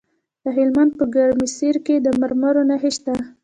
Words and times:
د 0.43 0.45
هلمند 0.57 0.91
په 0.99 1.05
ګرمسیر 1.15 1.75
کې 1.85 1.95
د 1.99 2.07
مرمرو 2.19 2.67
نښې 2.69 2.91
شته. 2.97 3.15